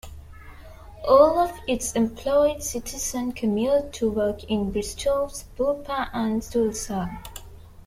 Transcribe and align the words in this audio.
All 1.07 1.37
of 1.37 1.51
its 1.67 1.91
employed 1.93 2.63
citizens 2.63 3.35
commute 3.35 3.93
to 3.93 4.09
work 4.09 4.43
in 4.45 4.71
Bristow 4.71 5.27
Sapulpa 5.27 6.09
and 6.11 6.41
Tulsa. 6.41 7.19